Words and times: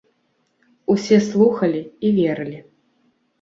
Усе 0.93 1.19
слухалі 1.27 1.81
і 2.09 2.11
верылі. 2.17 2.59